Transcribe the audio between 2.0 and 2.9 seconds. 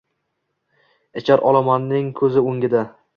koʻzi oʻngida